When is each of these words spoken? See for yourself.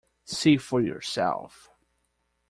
See 0.25 0.57
for 0.57 0.81
yourself. 0.81 1.69